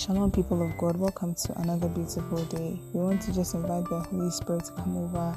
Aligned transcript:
Shalom, 0.00 0.30
people 0.30 0.62
of 0.62 0.78
God. 0.78 0.96
Welcome 0.96 1.34
to 1.34 1.60
another 1.60 1.86
beautiful 1.86 2.42
day. 2.46 2.80
We 2.94 3.00
want 3.02 3.20
to 3.20 3.34
just 3.34 3.52
invite 3.52 3.84
the 3.84 4.00
Holy 4.00 4.30
Spirit 4.30 4.64
to 4.64 4.72
come 4.72 4.96
over 4.96 5.36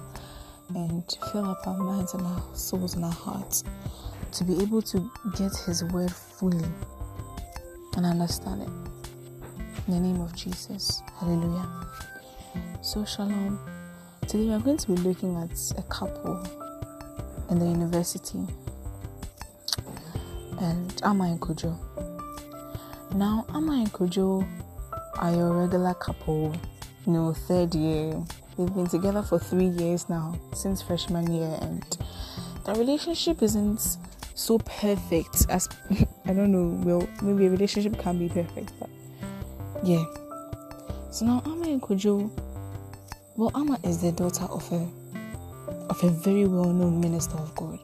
and 0.74 1.04
fill 1.33 1.51
up 1.51 1.67
our 1.67 1.78
minds 1.78 2.13
and 2.13 2.26
our 2.26 2.42
souls 2.55 2.96
and 2.96 3.04
our 3.04 3.12
hearts 3.12 3.65
to 4.31 4.46
be 4.46 4.62
able 4.62 4.81
to 4.84 5.12
get 5.36 5.52
His 5.65 5.84
word 5.91 6.10
fully 6.13 6.63
and 7.97 8.06
understand 8.06 8.62
it. 8.62 8.70
In 9.89 9.96
the 9.96 9.99
name 9.99 10.21
of 10.21 10.34
Jesus. 10.34 11.03
Hallelujah. 11.20 11.67
So, 12.81 13.03
Shalom. 13.03 13.60
Today 14.21 14.46
we 14.46 14.53
are 14.53 14.60
going 14.60 14.78
to 14.78 14.88
be 14.88 14.93
looking 14.93 15.35
at 15.35 15.52
a 15.78 15.84
couple 15.89 16.41
in 17.49 17.59
the 17.59 17.66
university 17.66 18.48
and 20.61 21.02
Ama 21.03 21.25
and 21.25 21.41
Kojo. 21.41 22.12
Now, 23.16 23.45
Ama 23.53 23.73
and 23.73 23.94
Kojo 23.94 24.44
are 25.20 25.31
your 25.31 25.54
regular 25.54 25.94
couple, 25.94 26.52
you 27.05 27.13
know, 27.13 27.31
third 27.31 27.76
year. 27.76 28.20
They've 28.58 28.73
been 28.73 28.88
together 28.88 29.21
for 29.21 29.38
three 29.38 29.67
years 29.67 30.09
now, 30.09 30.35
since 30.55 30.81
freshman 30.81 31.31
year, 31.31 31.55
and 31.62 31.84
the 32.66 32.73
relationship 32.73 33.44
isn't 33.44 33.98
so 34.34 34.57
perfect 34.57 35.45
as 35.49 35.70
I 36.26 36.34
don't 36.34 36.52
know, 36.52 36.81
well, 36.84 37.07
maybe 37.21 37.45
a 37.45 37.52
relationship 37.52 37.99
can 37.99 38.18
be 38.18 38.30
perfect, 38.30 38.73
but 38.80 38.90
yeah. 39.84 40.04
So 41.12 41.27
now, 41.27 41.43
Ama 41.45 41.66
and 41.70 41.82
Kojo, 41.84 42.32
well, 43.35 43.52
Ama 43.54 43.80
is 43.84 44.02
the 44.02 44.12
daughter 44.12 44.45
of 44.45 44.71
a 44.71 44.90
of 45.90 46.04
a 46.04 46.09
very 46.09 46.45
well 46.45 46.73
known 46.73 46.99
minister 46.99 47.38
of 47.38 47.54
God, 47.54 47.77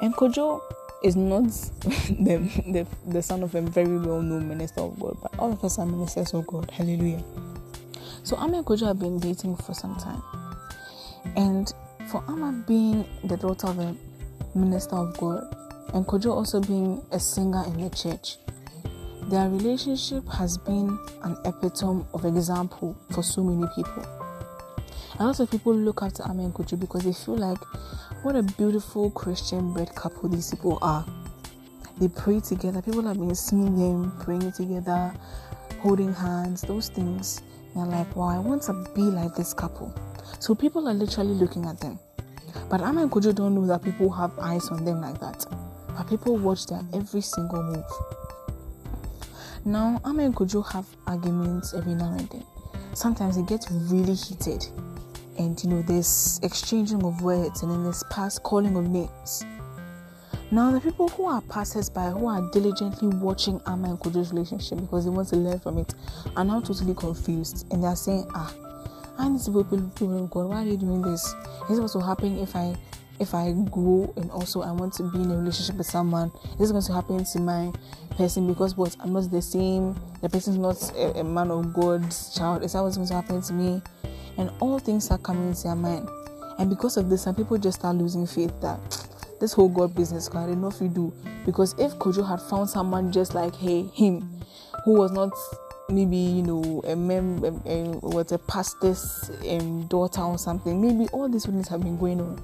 and 0.00 0.12
Kojo 0.14 0.60
is 1.02 1.16
not 1.16 1.44
the, 1.82 2.38
the, 2.66 2.86
the 3.06 3.22
son 3.22 3.42
of 3.42 3.54
a 3.54 3.60
very 3.60 3.98
well 3.98 4.22
known 4.22 4.48
minister 4.48 4.80
of 4.80 4.98
God, 4.98 5.16
but 5.22 5.38
all 5.38 5.52
of 5.52 5.64
us 5.64 5.78
are 5.78 5.86
ministers 5.86 6.32
of 6.34 6.46
God. 6.46 6.70
Hallelujah. 6.70 7.22
So 8.24 8.36
Ama 8.36 8.58
and 8.58 8.66
Kojo 8.66 8.86
have 8.86 8.98
been 8.98 9.18
dating 9.18 9.56
for 9.56 9.74
some 9.74 9.96
time. 9.96 10.22
And 11.36 11.72
for 12.10 12.22
Ama 12.28 12.64
being 12.66 13.04
the 13.24 13.36
daughter 13.36 13.68
of 13.68 13.78
a 13.78 13.96
minister 14.54 14.96
of 14.96 15.16
God, 15.18 15.44
and 15.94 16.06
Kojo 16.06 16.30
also 16.32 16.60
being 16.60 17.04
a 17.10 17.18
singer 17.18 17.64
in 17.66 17.80
the 17.80 17.90
church, 17.90 18.36
their 19.28 19.48
relationship 19.48 20.26
has 20.28 20.58
been 20.58 20.98
an 21.22 21.36
epitome 21.44 22.04
of 22.14 22.24
example 22.24 22.96
for 23.12 23.22
so 23.22 23.42
many 23.42 23.66
people. 23.74 24.06
A 25.18 25.24
lot 25.26 25.40
of 25.40 25.50
people 25.50 25.74
look 25.74 26.02
up 26.02 26.12
to 26.14 26.24
Ama 26.28 26.44
and 26.44 26.54
Kojo 26.54 26.78
because 26.78 27.04
they 27.04 27.12
feel 27.12 27.36
like 27.36 27.58
what 28.22 28.36
a 28.36 28.42
beautiful 28.42 29.10
Christian 29.10 29.72
bred 29.72 29.92
couple 29.96 30.28
these 30.28 30.50
people 30.50 30.78
are. 30.80 31.04
They 31.98 32.06
pray 32.06 32.38
together. 32.38 32.80
People 32.80 33.02
have 33.02 33.18
been 33.18 33.34
seeing 33.34 33.76
them 33.76 34.12
praying 34.20 34.52
together, 34.52 35.12
holding 35.80 36.14
hands, 36.14 36.62
those 36.62 36.88
things. 36.88 37.42
They're 37.74 37.84
like, 37.84 38.14
wow, 38.14 38.28
I 38.28 38.38
want 38.38 38.62
to 38.64 38.74
be 38.94 39.02
like 39.02 39.34
this 39.34 39.52
couple. 39.52 39.92
So 40.38 40.54
people 40.54 40.88
are 40.88 40.94
literally 40.94 41.34
looking 41.34 41.66
at 41.66 41.80
them. 41.80 41.98
But 42.70 42.80
Ama 42.80 43.02
and 43.02 43.10
Kojo 43.10 43.34
don't 43.34 43.56
know 43.56 43.66
that 43.66 43.82
people 43.82 44.08
have 44.10 44.38
eyes 44.38 44.68
on 44.68 44.84
them 44.84 45.00
like 45.00 45.18
that. 45.18 45.44
But 45.96 46.08
people 46.08 46.36
watch 46.36 46.66
their 46.66 46.82
every 46.94 47.22
single 47.22 47.62
move. 47.62 47.84
Now, 49.64 50.00
Ama 50.04 50.22
and 50.22 50.34
Kojo 50.34 50.64
have 50.72 50.86
arguments 51.08 51.74
every 51.74 51.94
now 51.94 52.12
and 52.12 52.28
then. 52.28 52.44
Sometimes 52.94 53.36
it 53.36 53.46
gets 53.46 53.68
really 53.70 54.14
heated 54.14 54.66
and 55.38 55.62
you 55.62 55.70
know 55.70 55.82
this 55.82 56.40
exchanging 56.42 57.02
of 57.04 57.22
words 57.22 57.62
and 57.62 57.70
then 57.70 57.84
this 57.84 58.02
past 58.10 58.42
calling 58.42 58.76
of 58.76 58.88
names. 58.88 59.44
Now 60.50 60.70
the 60.70 60.80
people 60.80 61.08
who 61.08 61.26
are 61.26 61.40
passers 61.42 61.88
by 61.88 62.10
who 62.10 62.26
are 62.26 62.50
diligently 62.50 63.08
watching 63.08 63.60
Ama 63.66 63.90
and 63.90 63.98
Kojo's 63.98 64.32
relationship 64.32 64.80
because 64.80 65.04
they 65.04 65.10
want 65.10 65.28
to 65.28 65.36
learn 65.36 65.58
from 65.58 65.78
it 65.78 65.94
are 66.36 66.44
now 66.44 66.60
totally 66.60 66.94
confused. 66.94 67.66
And 67.72 67.82
they're 67.82 67.96
saying 67.96 68.26
ah 68.34 68.54
I 69.18 69.28
need 69.28 69.40
to 69.42 69.50
be 69.50 69.62
people 69.64 70.24
of 70.24 70.30
God 70.30 70.48
why 70.48 70.62
are 70.62 70.66
you 70.66 70.76
doing 70.76 71.02
this? 71.02 71.24
Is 71.70 71.76
supposed 71.76 71.94
to 71.94 72.00
happen 72.00 72.38
if 72.38 72.54
I 72.54 72.74
if 73.18 73.34
I 73.34 73.52
grow 73.70 74.12
and 74.16 74.30
also 74.30 74.62
I 74.62 74.72
want 74.72 74.94
to 74.94 75.04
be 75.04 75.20
in 75.22 75.30
a 75.30 75.36
relationship 75.36 75.76
with 75.76 75.86
someone. 75.86 76.32
This 76.58 76.66
is 76.66 76.72
going 76.72 76.84
to 76.84 76.92
happen 76.92 77.24
to 77.24 77.38
my 77.40 77.72
person 78.16 78.46
because 78.46 78.76
what? 78.76 78.96
I'm 79.00 79.12
not 79.12 79.30
the 79.30 79.40
same. 79.40 79.96
The 80.20 80.28
person's 80.28 80.58
not 80.58 80.76
a, 80.96 81.20
a 81.20 81.24
man 81.24 81.50
of 81.50 81.72
God's 81.72 82.34
child. 82.34 82.62
Is 82.62 82.72
that 82.72 82.82
what's 82.82 82.96
going 82.96 83.08
to 83.08 83.14
happen 83.14 83.40
to 83.40 83.52
me 83.52 83.82
and 84.38 84.50
all 84.60 84.78
things 84.78 85.10
are 85.10 85.18
coming 85.18 85.48
into 85.48 85.68
your 85.68 85.76
mind. 85.76 86.08
And 86.58 86.68
because 86.70 86.96
of 86.96 87.08
this, 87.08 87.22
some 87.22 87.34
people 87.34 87.58
just 87.58 87.80
start 87.80 87.96
losing 87.96 88.26
faith 88.26 88.52
that 88.60 88.78
this 89.40 89.52
whole 89.52 89.68
God 89.68 89.94
business, 89.94 90.28
God, 90.28 90.48
enough 90.48 90.80
you 90.80 90.88
do. 90.88 91.12
Because 91.44 91.74
if 91.78 91.92
Kojo 91.94 92.26
had 92.26 92.40
found 92.40 92.70
someone 92.70 93.10
just 93.12 93.34
like 93.34 93.54
hey 93.54 93.82
him, 93.82 94.40
who 94.84 94.94
was 94.94 95.12
not 95.12 95.32
maybe 95.88 96.16
you 96.16 96.42
know 96.42 96.82
a 96.86 96.96
mem 96.96 97.44
a, 97.44 97.48
a, 97.68 97.82
was 97.98 98.32
a 98.32 98.38
pastor's 98.38 99.30
um, 99.48 99.86
daughter 99.86 100.22
or 100.22 100.38
something, 100.38 100.80
maybe 100.80 101.08
all 101.12 101.28
these 101.28 101.46
wouldn't 101.46 101.68
have 101.68 101.82
been 101.82 101.98
going 101.98 102.20
on. 102.20 102.40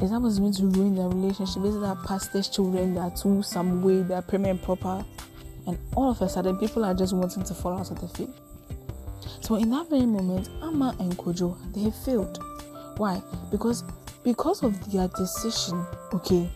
Is 0.00 0.10
that 0.10 0.20
what's 0.20 0.38
going 0.38 0.52
to 0.54 0.66
ruin 0.66 0.96
their 0.96 1.08
relationship? 1.08 1.64
Is 1.64 1.78
that 1.80 1.96
pastor's 2.04 2.48
children 2.48 2.94
that 2.94 3.16
too 3.16 3.42
some 3.42 3.82
way 3.82 4.02
they're 4.02 4.22
prim 4.22 4.44
and 4.44 4.60
proper, 4.60 5.04
and 5.66 5.78
all 5.94 6.10
of 6.10 6.20
a 6.20 6.28
sudden 6.28 6.58
people 6.58 6.84
are 6.84 6.94
just 6.94 7.14
wanting 7.14 7.44
to 7.44 7.54
fall 7.54 7.78
out 7.78 7.90
of 7.90 8.00
the 8.00 8.08
faith. 8.08 8.41
So 9.42 9.56
in 9.56 9.70
that 9.70 9.90
very 9.90 10.06
moment, 10.06 10.48
Ama 10.62 10.96
and 11.00 11.16
Kojo 11.18 11.56
they 11.74 11.90
failed. 12.04 12.38
Why? 12.96 13.20
Because 13.50 13.84
because 14.22 14.62
of 14.62 14.92
their 14.92 15.08
decision, 15.08 15.84
okay, 16.14 16.48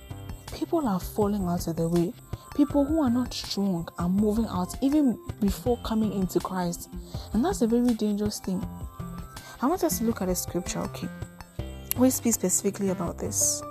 people 0.57 0.87
are 0.87 1.01
falling 1.01 1.47
out 1.47 1.67
of 1.67 1.77
the 1.77 1.89
way. 1.89 2.13
People 2.55 2.85
who 2.85 3.03
are 3.03 3.11
not 3.11 3.35
strong 3.35 3.87
are 3.99 4.09
moving 4.09 4.47
out 4.47 4.75
even 4.83 5.19
before 5.41 5.77
coming 5.79 6.13
into 6.13 6.41
Christ. 6.41 6.89
And 7.33 7.45
that's 7.45 7.61
a 7.61 7.67
very 7.67 7.93
dangerous 7.93 8.39
thing. 8.39 8.67
I 9.61 9.67
want 9.67 9.85
us 9.85 9.99
to 9.99 10.05
look 10.05 10.23
at 10.23 10.29
a 10.29 10.35
scripture, 10.35 10.79
okay? 10.81 11.09
We 11.99 12.09
speak 12.11 12.35
specifically 12.35 12.91
about 12.91 13.19
this. 13.19 13.63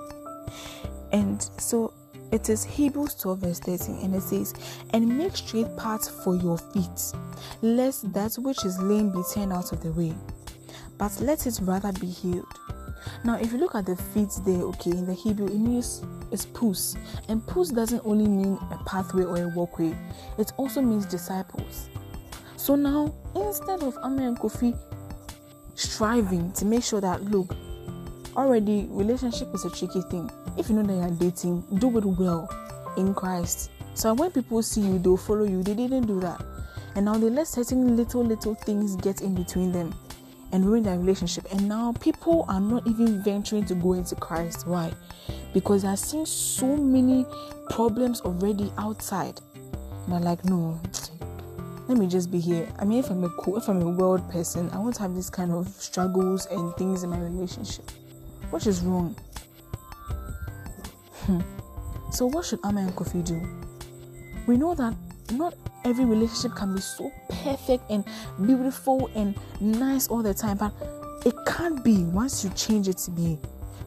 And 1.12 1.42
so 1.58 1.94
it 2.35 2.50
is 2.50 2.66
Hebrews 2.66 3.16
12, 3.16 3.40
verse 3.40 3.59
13, 3.59 4.00
and 4.03 4.13
it 4.13 4.22
says, 4.22 4.53
And 4.94 5.18
make 5.18 5.38
straight 5.38 5.73
paths 5.78 6.09
for 6.09 6.35
your 6.35 6.57
feet, 6.57 7.13
lest 7.62 8.12
that 8.12 8.34
which 8.35 8.66
is 8.66 8.78
lame 8.78 9.09
be 9.09 9.23
turned 9.34 9.53
out 9.53 9.72
of 9.72 9.81
the 9.81 9.94
way, 9.94 10.13
but 10.97 11.18
let 11.22 11.47
it 11.47 11.57
rather 11.62 11.94
be 11.94 12.07
healed. 12.07 12.45
Now, 13.24 13.35
if 13.40 13.53
you 13.53 13.57
look 13.57 13.74
at 13.74 13.85
the 13.85 13.95
feet 13.95 14.31
there, 14.45 14.63
okay, 14.63 14.91
in 14.91 15.06
the 15.06 15.13
Hebrew, 15.13 15.45
it 15.45 15.57
means 15.57 16.03
it's 16.29 16.45
pus, 16.45 16.97
and 17.29 17.45
pus 17.47 17.69
doesn't 17.69 18.01
only 18.03 18.28
mean 18.28 18.59
a 18.69 18.84
pathway 18.85 19.24
or 19.24 19.38
a 19.38 19.47
walkway, 19.47 19.95
it 20.38 20.51
also 20.57 20.81
means 20.81 21.06
disciples. 21.06 21.88
So 22.57 22.75
now, 22.75 23.16
instead 23.34 23.81
of 23.81 23.97
Ama 24.03 24.28
and 24.28 24.38
Kofi 24.38 24.78
striving 25.75 26.51
to 26.53 26.66
make 26.66 26.84
sure 26.84 27.00
that 27.00 27.24
look, 27.24 27.56
already 28.35 28.88
relationship 28.90 29.53
is 29.53 29.66
a 29.66 29.69
tricky 29.69 30.01
thing. 30.01 30.29
If 30.57 30.69
you 30.69 30.75
know 30.75 30.84
that 30.84 30.94
you're 30.94 31.31
dating 31.31 31.63
do 31.79 31.97
it 31.97 32.06
well 32.06 32.50
in 32.97 33.13
christ. 33.13 33.72
So 33.94 34.13
when 34.13 34.31
people 34.31 34.62
see 34.62 34.81
you 34.81 35.00
they'll 35.00 35.18
follow 35.18 35.46
you. 35.46 35.63
They 35.63 35.73
didn't 35.73 36.07
do 36.07 36.19
that. 36.22 36.44
And 36.95 37.06
now 37.06 37.18
they 37.18 37.29
let 37.29 37.47
certain 37.47 37.95
little 37.95 38.24
little 38.24 38.56
things 38.56 38.95
get 38.97 39.22
in 39.22 39.35
between 39.35 39.72
them 39.72 39.94
and 40.51 40.66
ruin 40.66 40.84
their 40.84 40.97
relationship. 40.97 41.45
And 41.51 41.68
now 41.68 41.94
people 42.00 42.45
are 42.47 42.59
not 42.59 42.88
even 42.88 43.22
venturing 43.24 43.66
to 43.66 43.75
go 43.75 43.94
into 43.94 44.16
christ. 44.16 44.68
Why? 44.68 44.94
Because 45.53 45.84
they're 45.84 45.97
seeing 45.97 46.25
so 46.25 46.75
many 46.78 47.25
problems 47.69 48.22
already 48.22 48.72
outside. 48.78 49.40
And 50.06 50.13
they're 50.13 50.19
like 50.19 50.45
no 50.45 50.79
let 51.88 52.00
me 52.00 52.07
just 52.07 52.31
be 52.31 52.40
here. 52.40 52.68
I 52.79 52.85
mean, 52.85 53.00
if 53.00 53.12
I'm 53.12 53.24
a 53.24 53.29
cool, 53.29 53.57
if 53.57 53.68
I'm 53.68 53.81
a 53.81 53.90
world 53.90 54.28
person, 54.31 54.69
I 54.72 54.78
won't 54.78 54.97
have 54.97 55.13
this 55.13 55.29
kind 55.29 55.51
of 55.51 55.68
struggles 55.68 56.47
and 56.47 56.75
things 56.78 57.03
in 57.03 57.12
my 57.12 57.19
relationship. 57.19 57.91
What 58.50 58.66
is 58.67 58.81
wrong? 58.81 59.16
Hmm. 61.25 61.41
So, 62.11 62.28
what 62.28 62.45
should 62.45 62.59
Ama 62.63 62.81
and 62.81 62.95
Kofi 62.95 63.25
do? 63.25 63.41
We 64.47 64.57
know 64.57 64.75
that 64.75 64.95
not 65.31 65.56
every 65.83 66.06
relationship 66.06 66.56
can 66.56 66.75
be 66.75 66.81
so 66.81 67.12
perfect 67.30 67.83
and 67.89 68.06
beautiful 68.45 69.09
and 69.15 69.38
nice 69.59 70.07
all 70.07 70.21
the 70.21 70.33
time, 70.33 70.57
but 70.57 70.71
it 71.25 71.33
can't 71.47 71.83
be 71.83 72.03
once 72.03 72.44
you 72.44 72.50
change 72.51 72.88
it 72.88 72.97
to 73.00 73.12
be. 73.12 73.38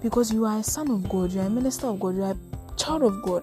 Because 0.03 0.33
you 0.33 0.45
are 0.45 0.59
a 0.59 0.63
son 0.63 0.91
of 0.91 1.09
God, 1.09 1.33
you 1.33 1.41
are 1.41 1.47
a 1.47 1.51
minister 1.51 1.87
of 1.87 2.01
God, 2.01 2.15
you 2.17 2.23
are 2.23 2.33
a 2.33 2.77
child 2.77 3.03
of 3.03 3.23
God. 3.23 3.43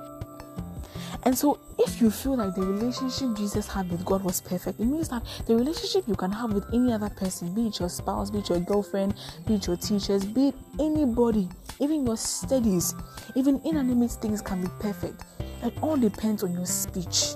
And 1.25 1.35
so, 1.35 1.59
if 1.79 2.01
you 2.01 2.11
feel 2.11 2.37
like 2.37 2.53
the 2.53 2.61
relationship 2.61 3.35
Jesus 3.35 3.67
had 3.67 3.89
with 3.89 4.05
God 4.05 4.23
was 4.23 4.41
perfect, 4.41 4.79
it 4.79 4.85
means 4.85 5.09
that 5.09 5.23
the 5.47 5.55
relationship 5.55 6.07
you 6.07 6.15
can 6.15 6.31
have 6.31 6.53
with 6.53 6.71
any 6.71 6.93
other 6.93 7.09
person, 7.09 7.51
be 7.55 7.67
it 7.67 7.79
your 7.79 7.89
spouse, 7.89 8.29
be 8.29 8.39
it 8.39 8.49
your 8.49 8.59
girlfriend, 8.59 9.15
be 9.47 9.55
it 9.55 9.65
your 9.65 9.75
teachers, 9.75 10.23
be 10.23 10.49
it 10.49 10.55
anybody, 10.79 11.49
even 11.79 12.05
your 12.05 12.15
studies, 12.15 12.93
even 13.35 13.59
inanimate 13.65 14.11
things 14.11 14.39
can 14.39 14.61
be 14.61 14.69
perfect. 14.79 15.23
It 15.63 15.73
all 15.81 15.97
depends 15.97 16.43
on 16.43 16.53
your 16.53 16.67
speech. 16.67 17.33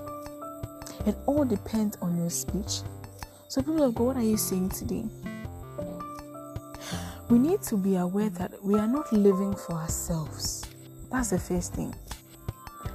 It 1.07 1.15
all 1.25 1.43
depends 1.43 1.97
on 1.99 2.15
your 2.15 2.29
speech. 2.29 2.81
So, 3.47 3.63
people 3.63 3.81
of 3.81 3.95
God, 3.95 4.03
what 4.03 4.17
are 4.17 4.21
you 4.21 4.37
saying 4.37 4.69
today? 4.69 5.05
We 7.27 7.39
need 7.39 7.63
to 7.63 7.75
be 7.75 7.95
aware 7.95 8.29
that 8.29 8.63
we 8.63 8.75
are 8.75 8.87
not 8.87 9.11
living 9.11 9.55
for 9.55 9.73
ourselves. 9.73 10.67
That's 11.11 11.31
the 11.31 11.39
first 11.39 11.73
thing. 11.73 11.95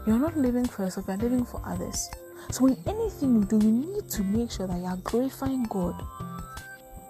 You're 0.07 0.19
not 0.19 0.37
living 0.37 0.67
for 0.67 0.85
yourself, 0.85 1.07
you're 1.09 1.17
living 1.17 1.45
for 1.45 1.63
others. 1.65 2.11
So, 2.51 2.67
in 2.67 2.77
anything 2.87 3.37
you 3.37 3.45
do, 3.45 3.57
you 3.65 3.73
need 3.73 4.11
to 4.11 4.23
make 4.23 4.51
sure 4.51 4.67
that 4.67 4.79
you 4.79 4.85
are 4.85 4.99
glorifying 4.99 5.65
God 5.65 5.95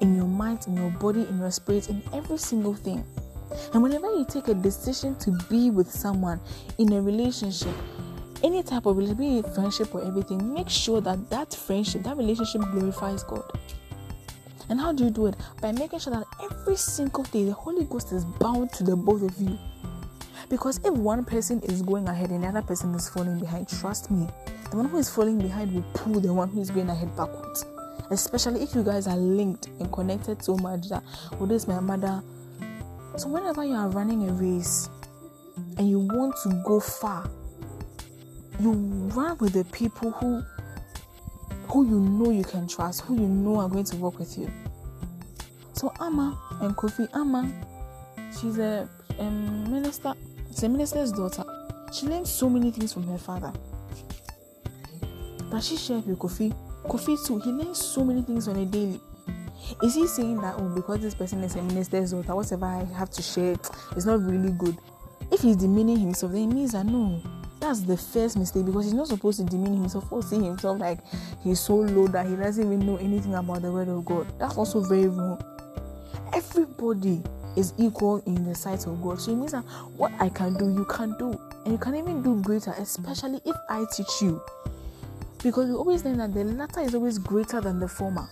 in 0.01 0.15
your 0.15 0.27
mind, 0.27 0.61
in 0.67 0.77
your 0.77 0.91
body, 0.91 1.27
in 1.29 1.39
your 1.39 1.51
spirit, 1.51 1.89
in 1.89 2.03
every 2.13 2.39
single 2.39 2.75
thing. 2.75 3.05
And 3.73 3.83
whenever 3.83 4.07
you 4.07 4.25
take 4.29 4.49
a 4.49 4.55
decision 4.55 5.17
to 5.17 5.33
be 5.51 5.71
with 5.71 5.91
someone 5.91 6.41
in 6.79 6.93
a 6.93 7.01
relationship, 7.01 7.75
any 8.43 8.63
type 8.63 8.87
of 8.87 8.97
relationship, 8.97 9.55
friendship 9.55 9.95
or 9.95 10.05
everything, 10.05 10.53
make 10.53 10.69
sure 10.69 11.01
that 11.01 11.31
that 11.31 11.55
friendship, 11.55 12.03
that 12.03 12.17
relationship 12.17 12.61
glorifies 12.73 13.23
God. 13.25 13.43
And 14.69 14.81
how 14.81 14.93
do 14.93 15.05
you 15.05 15.11
do 15.11 15.27
it? 15.27 15.37
By 15.61 15.73
making 15.73 15.99
sure 15.99 16.13
that 16.13 16.27
every 16.43 16.77
single 16.77 17.25
day 17.25 17.45
the 17.45 17.53
Holy 17.53 17.85
Ghost 17.85 18.13
is 18.13 18.25
bound 18.25 18.73
to 18.75 18.85
the 18.85 18.97
both 18.97 19.23
of 19.23 19.37
you. 19.41 19.59
Because 20.49 20.79
if 20.85 20.93
one 20.93 21.25
person 21.25 21.61
is 21.63 21.83
going 21.83 22.09
ahead 22.09 22.31
and 22.31 22.45
the 22.45 22.49
other 22.49 22.63
person 22.63 22.95
is 22.95 23.09
falling 23.09 23.39
behind, 23.41 23.69
trust 23.69 24.11
me, 24.11 24.29
the 24.71 24.77
one 24.77 24.87
who 24.87 24.99
is 24.99 25.09
falling 25.09 25.39
behind 25.39 25.73
will 25.73 25.85
pull 25.95 26.21
the 26.21 26.33
one 26.33 26.49
who 26.49 26.61
is 26.61 26.71
going 26.71 26.91
ahead 26.91 27.15
backwards. 27.17 27.65
Especially 28.11 28.63
if 28.63 28.75
you 28.75 28.83
guys 28.83 29.07
are 29.07 29.17
linked 29.17 29.69
and 29.81 29.91
connected 29.93 30.43
so 30.43 30.57
much 30.57 30.89
that, 30.89 31.03
oh, 31.41 31.47
this 31.47 31.67
my 31.67 31.81
mother. 31.81 32.23
So, 33.17 33.29
whenever 33.29 33.65
you 33.65 33.75
are 33.75 33.89
running 33.89 34.29
a 34.29 34.33
race 34.33 34.89
and 35.79 35.89
you 35.89 36.01
want 36.01 36.35
to 36.43 36.63
go 36.67 36.81
far, 36.81 37.31
you 38.61 38.73
run 38.73 39.39
with 39.39 39.53
the 39.53 39.65
people 39.67 40.11
who 40.13 40.43
who 41.69 41.87
you 41.87 41.99
know 41.99 42.31
you 42.31 42.45
can 42.45 42.69
trust, 42.69 43.01
who 43.03 43.15
you 43.17 43.27
know 43.27 43.59
are 43.59 43.69
going 43.69 43.85
to 43.85 43.97
work 43.97 44.19
with 44.19 44.39
you. 44.39 44.51
So 45.73 45.93
Ama 46.01 46.39
and 46.61 46.77
Kofi 46.77 47.09
Ama, 47.15 47.51
she's 48.39 48.59
a 48.59 48.89
um, 49.19 49.71
minister, 49.71 50.15
it's 50.55 50.63
a 50.63 50.69
minister's 50.69 51.11
daughter. 51.11 51.43
She 51.93 52.07
learned 52.07 52.29
so 52.29 52.49
many 52.49 52.71
things 52.71 52.93
from 52.93 53.09
her 53.09 53.19
father. 53.19 53.53
That 55.51 55.65
she 55.65 55.77
shared 55.77 56.07
with 56.07 56.17
Kofi. 56.21 56.55
Kofi 56.85 57.27
too, 57.27 57.41
he 57.41 57.51
learns 57.51 57.85
so 57.85 58.05
many 58.05 58.23
things 58.23 58.47
on 58.47 58.55
a 58.59 58.65
daily. 58.65 59.01
Is 59.83 59.97
he 59.97 60.07
saying 60.07 60.41
that 60.43 60.55
oh 60.57 60.69
because 60.69 61.01
this 61.01 61.17
person 61.17 61.43
is 61.43 61.57
a 61.57 61.63
minister's 61.63 62.13
daughter, 62.13 62.37
whatever 62.37 62.67
I 62.67 62.85
have 62.97 63.11
to 63.11 63.21
share 63.21 63.57
is 63.97 64.07
not 64.07 64.23
really 64.23 64.53
good? 64.53 64.79
If 65.33 65.41
he's 65.41 65.57
demeaning 65.57 65.99
himself, 65.99 66.31
then 66.31 66.43
it 66.43 66.55
means 66.55 66.71
that 66.71 66.87
no, 66.87 67.21
that's 67.59 67.81
the 67.81 67.97
first 67.97 68.39
mistake 68.39 68.65
because 68.65 68.85
he's 68.85 68.95
not 68.95 69.09
supposed 69.09 69.41
to 69.41 69.45
demean 69.47 69.75
himself 69.75 70.13
or 70.13 70.23
see 70.23 70.41
himself 70.41 70.79
like 70.79 71.01
he's 71.43 71.59
so 71.59 71.75
low 71.75 72.07
that 72.07 72.27
he 72.27 72.37
doesn't 72.37 72.65
even 72.65 72.87
know 72.87 72.97
anything 72.99 73.35
about 73.35 73.63
the 73.63 73.73
word 73.73 73.89
of 73.89 74.05
God. 74.05 74.33
That's 74.39 74.57
also 74.57 74.83
very 74.83 75.09
wrong. 75.09 75.43
Everybody 76.33 77.25
is 77.57 77.73
equal 77.79 78.23
in 78.27 78.45
the 78.45 78.55
sight 78.55 78.87
of 78.87 79.03
God. 79.03 79.21
So 79.21 79.33
it 79.33 79.37
means 79.37 79.53
that 79.53 79.65
what 79.97 80.13
I 80.21 80.29
can 80.29 80.55
do, 80.55 80.73
you 80.73 80.85
can 80.85 81.17
do. 81.19 81.39
And 81.65 81.73
you 81.73 81.79
can 81.79 81.95
even 81.95 82.23
do 82.23 82.41
greater, 82.43 82.73
especially 82.79 83.41
if 83.45 83.57
I 83.69 83.85
teach 83.93 84.23
you. 84.23 84.41
Because 85.43 85.69
we 85.69 85.75
always 85.75 86.05
know 86.05 86.17
that 86.17 86.33
the 86.35 86.45
latter 86.45 86.81
is 86.81 86.95
always 86.95 87.19
greater 87.19 87.61
than 87.61 87.79
the 87.79 87.89
former. 87.89 88.29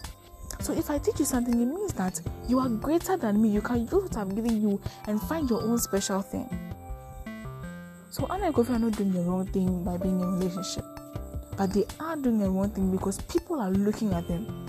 So 0.60 0.72
if 0.72 0.90
I 0.90 0.98
teach 0.98 1.18
you 1.18 1.24
something, 1.24 1.54
it 1.54 1.66
means 1.66 1.92
that 1.94 2.20
you 2.48 2.58
are 2.58 2.68
greater 2.68 3.16
than 3.16 3.42
me. 3.42 3.48
You 3.48 3.60
can 3.60 3.82
use 3.82 3.92
what 3.92 4.16
I'm 4.16 4.34
giving 4.34 4.62
you 4.62 4.80
and 5.06 5.20
find 5.22 5.50
your 5.50 5.62
own 5.62 5.78
special 5.78 6.22
thing. 6.22 6.48
So 8.10 8.26
Anna 8.28 8.46
and 8.46 8.54
Kofi 8.54 8.70
are 8.70 8.78
not 8.78 8.92
doing 8.92 9.12
the 9.12 9.22
wrong 9.22 9.46
thing 9.46 9.82
by 9.84 9.96
being 9.96 10.20
in 10.20 10.26
a 10.28 10.30
relationship, 10.32 10.84
but 11.56 11.72
they 11.72 11.84
are 11.98 12.14
doing 12.14 12.38
the 12.38 12.50
wrong 12.50 12.68
thing 12.68 12.90
because 12.92 13.18
people 13.22 13.58
are 13.58 13.70
looking 13.70 14.12
at 14.12 14.28
them, 14.28 14.68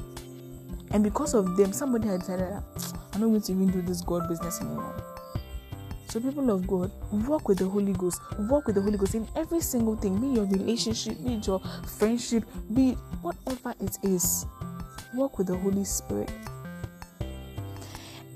and 0.91 1.03
because 1.03 1.33
of 1.33 1.57
them, 1.57 1.73
somebody 1.73 2.07
has 2.07 2.21
decided 2.21 2.53
that 2.53 2.63
I'm 3.13 3.21
not 3.21 3.27
going 3.27 3.42
to 3.42 3.51
even 3.51 3.68
do 3.68 3.81
this 3.81 4.01
God 4.01 4.27
business 4.27 4.60
anymore. 4.62 4.95
So, 6.07 6.19
people 6.19 6.50
of 6.51 6.68
God, 6.68 6.92
walk 7.12 7.48
with 7.48 7.57
the 7.57 7.68
Holy 7.68 7.94
Ghost. 7.94 8.21
Walk 8.38 8.68
with 8.68 8.75
the 8.75 8.81
Holy 8.81 8.98
Ghost 8.98 9.15
in 9.15 9.27
every 9.36 9.62
single 9.62 9.95
thing, 9.95 10.19
be 10.19 10.27
your 10.39 10.45
relationship, 10.45 11.18
be 11.24 11.33
your 11.44 11.60
friendship, 11.98 12.44
be 12.74 12.92
whatever 13.21 13.74
it 13.80 13.98
is. 14.04 14.45
Walk 15.15 15.38
with 15.38 15.48
the 15.48 15.57
Holy 15.57 15.83
Spirit. 15.83 16.31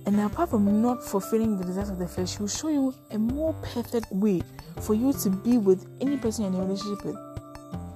And 0.08 0.20
apart 0.22 0.50
from 0.52 0.82
not 0.82 1.04
fulfilling 1.04 1.58
the 1.58 1.66
desires 1.66 1.90
of 1.90 2.00
the 2.00 2.08
flesh, 2.08 2.38
He 2.38 2.40
will 2.40 2.48
show 2.48 2.70
you 2.70 2.96
a 3.12 3.18
more 3.20 3.54
perfect 3.74 4.12
way 4.12 4.42
for 4.82 4.94
you 4.94 5.12
to 5.14 5.30
be 5.30 5.58
with 5.58 5.86
any 6.02 6.18
person 6.18 6.46
in 6.46 6.56
a 6.56 6.60
relationship 6.60 7.04
with. 7.04 7.18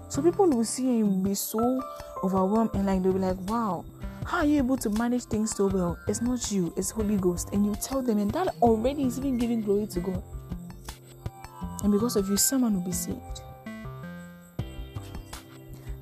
So 0.09 0.21
people 0.21 0.49
will 0.49 0.65
see 0.65 0.97
you 0.97 1.05
and 1.05 1.23
be 1.23 1.35
so 1.35 1.81
overwhelmed 2.23 2.71
and 2.73 2.85
like 2.85 3.01
they'll 3.01 3.13
be 3.13 3.19
like, 3.19 3.37
wow, 3.49 3.85
how 4.25 4.37
are 4.39 4.45
you 4.45 4.57
able 4.57 4.77
to 4.77 4.89
manage 4.91 5.23
things 5.25 5.55
so 5.55 5.67
well? 5.67 5.97
It's 6.07 6.21
not 6.21 6.51
you, 6.51 6.73
it's 6.77 6.91
Holy 6.91 7.17
Ghost. 7.17 7.49
And 7.53 7.65
you 7.65 7.75
tell 7.75 8.01
them, 8.01 8.17
and 8.17 8.31
that 8.31 8.47
already 8.61 9.03
is 9.03 9.17
even 9.17 9.37
giving 9.37 9.61
glory 9.61 9.87
to 9.87 9.99
God. 9.99 10.23
And 11.83 11.91
because 11.91 12.15
of 12.15 12.29
you, 12.29 12.37
someone 12.37 12.75
will 12.75 12.85
be 12.85 12.91
saved. 12.91 13.41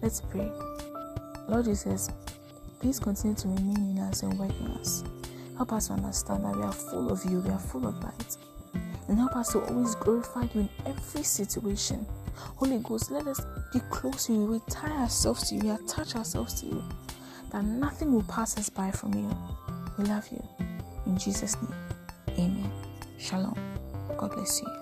Let's 0.01 0.21
pray. 0.21 0.51
Lord 1.47 1.65
Jesus, 1.65 2.09
please 2.79 2.99
continue 2.99 3.35
to 3.37 3.47
remain 3.47 3.97
in 3.97 3.99
us 3.99 4.23
and 4.23 4.37
work 4.37 4.51
in 4.59 4.67
us. 4.71 5.03
Help 5.57 5.73
us 5.73 5.87
to 5.87 5.93
understand 5.93 6.45
that 6.45 6.55
we 6.55 6.63
are 6.63 6.71
full 6.71 7.11
of 7.11 7.23
you, 7.25 7.39
we 7.39 7.49
are 7.49 7.59
full 7.59 7.85
of 7.87 8.01
light 8.03 8.37
and 9.09 9.17
help 9.17 9.35
us 9.35 9.51
to 9.51 9.59
always 9.65 9.95
glorify 9.95 10.43
you 10.53 10.61
in 10.61 10.69
every 10.85 11.23
situation. 11.23 12.05
Holy 12.35 12.77
Ghost, 12.77 13.11
let 13.11 13.27
us 13.27 13.41
be 13.73 13.79
close 13.89 14.27
to 14.27 14.33
you. 14.33 14.45
We 14.45 14.61
tie 14.69 15.01
ourselves 15.01 15.49
to 15.49 15.55
you. 15.55 15.61
We 15.61 15.69
attach 15.71 16.15
ourselves 16.15 16.61
to 16.61 16.67
you. 16.67 16.83
That 17.51 17.63
nothing 17.63 18.13
will 18.13 18.23
pass 18.23 18.57
us 18.57 18.69
by 18.69 18.91
from 18.91 19.13
you. 19.13 19.29
We 19.97 20.05
love 20.05 20.27
you. 20.31 20.43
In 21.05 21.17
Jesus' 21.17 21.55
name, 21.61 21.73
amen. 22.37 22.71
Shalom. 23.17 23.57
God 24.17 24.31
bless 24.33 24.61
you. 24.61 24.78